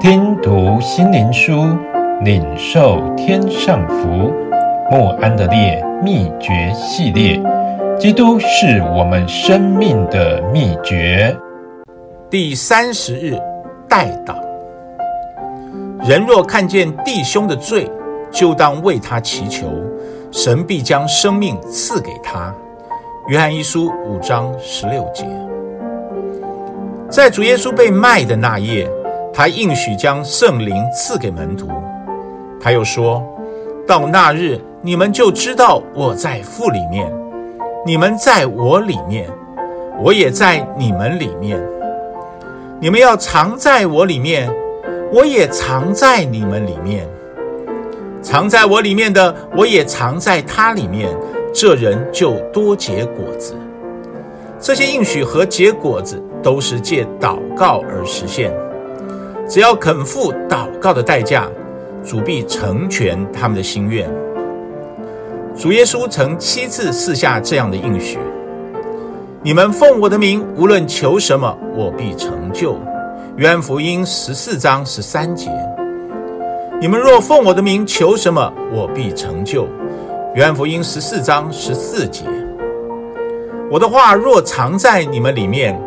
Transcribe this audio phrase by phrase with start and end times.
[0.00, 1.76] 听读心灵书，
[2.22, 4.32] 领受天上福。
[4.90, 7.42] 莫安的烈秘诀系列，
[7.98, 11.36] 基督是我们生命的秘诀。
[12.30, 13.36] 第三十日，
[13.88, 14.36] 代祷。
[16.08, 17.90] 人若看见弟兄的罪，
[18.30, 19.66] 就当为他祈求，
[20.30, 22.54] 神必将生命赐给他。
[23.26, 25.26] 约翰一书五章十六节。
[27.10, 28.88] 在主耶稣被卖的那夜，
[29.38, 31.68] 他应许将圣灵赐给门徒。
[32.60, 33.22] 他又说
[33.86, 37.08] ：“到那日，你们就知道我在父里面，
[37.86, 39.30] 你们在我里面，
[40.02, 41.56] 我也在你们里面。
[42.80, 44.50] 你们要常在我里面，
[45.12, 47.06] 我也常在你们里面。
[48.20, 51.16] 常在我里面的，我也常在他里面。
[51.54, 53.54] 这人就多结果子。
[54.58, 58.52] 这些应许和结果子。”都是借祷告而实现。
[59.48, 61.48] 只要肯付祷告的代价，
[62.04, 64.06] 主必成全他们的心愿。
[65.56, 68.18] 主耶稣曾七次赐下这样的应许：
[69.42, 72.78] 你们奉我的名，无论求什么，我必成就。
[73.36, 75.50] 约翰福音十四章十三节。
[76.78, 79.66] 你们若奉我的名求什么，我必成就。
[80.34, 82.24] 约翰福音十四章十四节。
[83.70, 85.80] 我的话若藏在你们里面。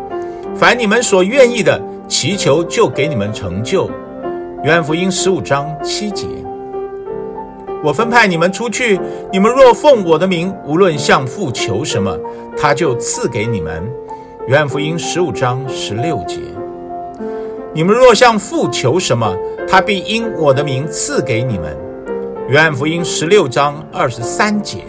[0.53, 1.81] 凡你们所愿意的，
[2.11, 3.89] 祈求就给你们成就。
[4.65, 6.27] 约翰福音十五章七节。
[7.81, 8.99] 我分派你们出去，
[9.31, 12.13] 你们若奉我的名，无论向父求什么，
[12.57, 13.89] 他就赐给你们。
[14.47, 16.41] 约翰福音十五章十六节。
[17.73, 19.33] 你们若向父求什么，
[19.65, 21.77] 他必因我的名赐给你们。
[22.49, 24.79] 约翰福音十六章二十三节。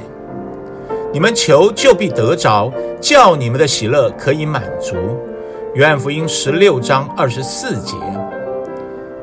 [1.13, 4.97] 你们求就必得着，叫你们的喜乐可以满足。
[5.75, 7.97] 约翰福音十六章二十四节，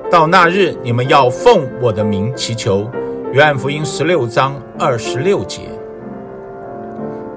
[0.10, 2.90] 到那日你们要奉我的名祈求。
[3.32, 5.70] 约翰福音十六章二十六节，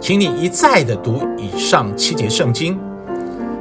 [0.00, 2.80] 请你一再的读以上七节圣经，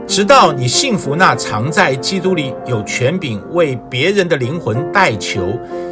[0.07, 5.41] 直到你信服那常在基督里有权柄为别人的灵魂代求，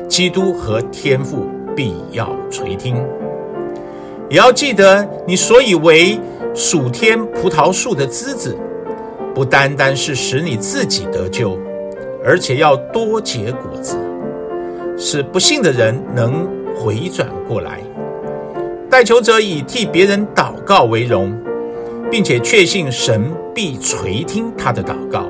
[0.07, 2.95] 基督和天父必要垂听。
[4.29, 6.17] 也要记得你所以为
[6.55, 8.57] 属天葡萄树的枝子。
[9.39, 11.57] 不单单是使你自己得救，
[12.25, 13.97] 而且要多结果子，
[14.97, 16.45] 使不信的人能
[16.75, 17.79] 回转过来。
[18.89, 21.33] 代求者以替别人祷告为荣，
[22.11, 25.23] 并且确信神必垂听他的祷告。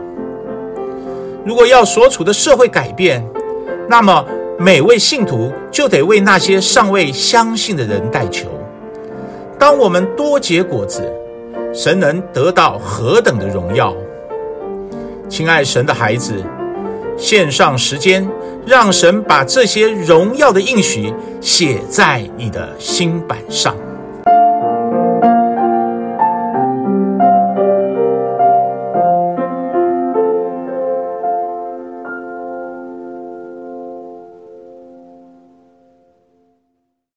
[1.45, 3.23] 如果要所处的社会改变，
[3.87, 4.25] 那么
[4.57, 8.47] 每位信徒就得为那些尚未相信的人代求。
[9.59, 11.07] 当我们多结果子，
[11.73, 13.95] 神能得到何等的荣耀！
[15.29, 16.43] 亲爱神的孩子，
[17.17, 18.27] 献上时间，
[18.65, 23.75] 让神把这些荣耀的应许写在你的心板上。